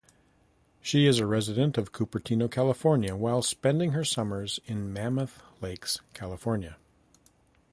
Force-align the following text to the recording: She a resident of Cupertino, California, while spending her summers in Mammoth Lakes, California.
She 0.81 1.05
a 1.05 1.25
resident 1.27 1.77
of 1.77 1.91
Cupertino, 1.91 2.49
California, 2.49 3.15
while 3.15 3.43
spending 3.43 3.91
her 3.91 4.03
summers 4.03 4.59
in 4.65 4.91
Mammoth 4.91 5.43
Lakes, 5.61 5.99
California. 6.15 6.77